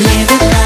Living 0.00 0.59